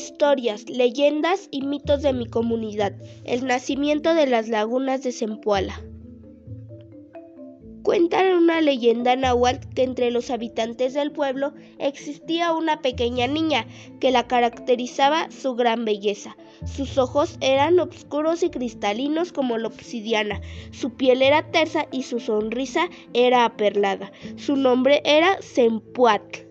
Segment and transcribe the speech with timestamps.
[0.00, 2.94] Historias, leyendas y mitos de mi comunidad.
[3.24, 5.78] El nacimiento de las lagunas de Zempoala.
[7.82, 13.66] Cuentan una leyenda náhuatl que entre los habitantes del pueblo existía una pequeña niña
[14.00, 16.34] que la caracterizaba su gran belleza.
[16.64, 20.40] Sus ojos eran oscuros y cristalinos como la obsidiana,
[20.72, 24.12] su piel era tersa y su sonrisa era aperlada.
[24.36, 26.49] Su nombre era Zempoatl.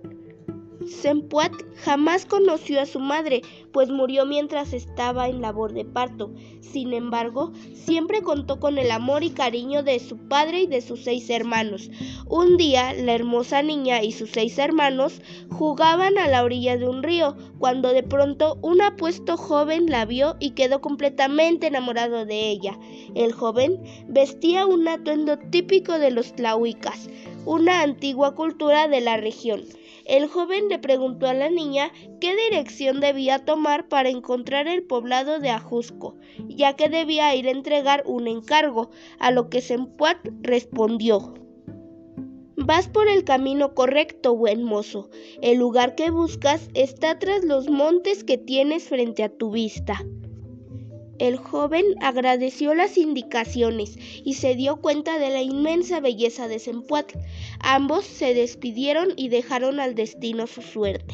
[0.90, 1.54] Sempuat
[1.84, 6.34] jamás conoció a su madre, pues murió mientras estaba en labor de parto.
[6.62, 11.04] Sin embargo, siempre contó con el amor y cariño de su padre y de sus
[11.04, 11.90] seis hermanos.
[12.28, 17.04] Un día, la hermosa niña y sus seis hermanos jugaban a la orilla de un
[17.04, 22.78] río, cuando de pronto un apuesto joven la vio y quedó completamente enamorado de ella.
[23.16, 27.10] El joven vestía un atuendo típico de los tlahuicas,
[27.46, 29.64] una antigua cultura de la región.
[30.06, 35.40] El joven le preguntó a la niña qué dirección debía tomar para encontrar el poblado
[35.40, 36.16] de Ajusco,
[36.48, 41.36] ya que debía ir a entregar un encargo, a lo que Sempuat respondió.
[42.56, 45.10] Vas por el camino correcto, buen mozo.
[45.42, 50.04] El lugar que buscas está tras los montes que tienes frente a tu vista.
[51.20, 57.18] El joven agradeció las indicaciones y se dio cuenta de la inmensa belleza de Zempoatl.
[57.60, 61.14] Ambos se despidieron y dejaron al destino su suerte.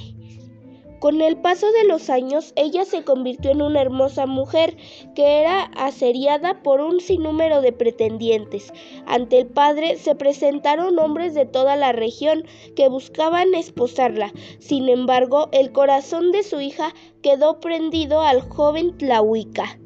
[0.99, 4.77] Con el paso de los años, ella se convirtió en una hermosa mujer
[5.15, 8.71] que era asediada por un sinnúmero de pretendientes.
[9.07, 12.45] Ante el padre se presentaron hombres de toda la región
[12.75, 14.33] que buscaban esposarla.
[14.59, 19.79] Sin embargo, el corazón de su hija quedó prendido al joven Tlahuica.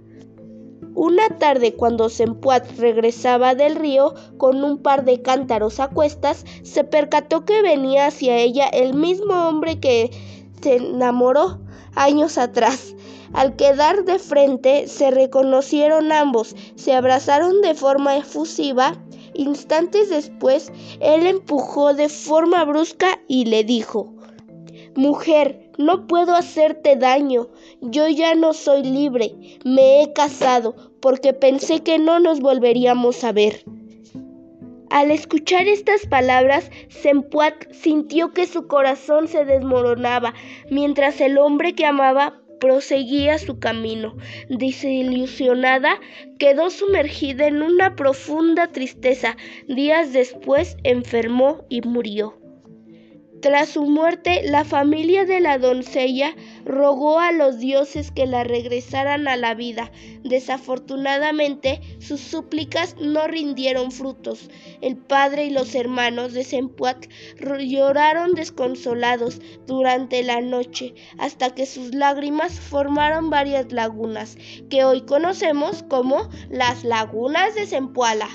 [0.95, 6.83] Una tarde cuando Sempuat regresaba del río con un par de cántaros a cuestas, se
[6.83, 10.11] percató que venía hacia ella el mismo hombre que
[10.61, 11.59] se enamoró
[11.95, 12.95] años atrás.
[13.33, 18.95] Al quedar de frente, se reconocieron ambos, se abrazaron de forma efusiva.
[19.33, 24.13] Instantes después, él empujó de forma brusca y le dijo,
[24.99, 27.47] Mujer, no puedo hacerte daño.
[27.79, 29.31] Yo ya no soy libre.
[29.63, 33.63] Me he casado porque pensé que no nos volveríamos a ver.
[34.89, 40.33] Al escuchar estas palabras, Sempuat sintió que su corazón se desmoronaba,
[40.69, 44.17] mientras el hombre que amaba proseguía su camino.
[44.49, 45.97] Desilusionada,
[46.39, 49.37] quedó sumergida en una profunda tristeza.
[49.69, 52.48] Días después enfermó y murió.
[53.41, 56.35] Tras su muerte, la familia de la doncella
[56.65, 59.91] rogó a los dioses que la regresaran a la vida.
[60.23, 64.49] Desafortunadamente, sus súplicas no rindieron frutos.
[64.81, 67.05] El padre y los hermanos de Sempuat
[67.59, 74.37] lloraron desconsolados durante la noche, hasta que sus lágrimas formaron varias lagunas,
[74.69, 78.27] que hoy conocemos como las lagunas de Sempuala.